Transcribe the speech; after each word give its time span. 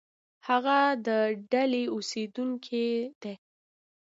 هغه 0.47 0.79
د 1.07 1.09
ډهلي 1.51 1.83
اوسېدونکی 1.93 2.87
دی. 3.21 3.35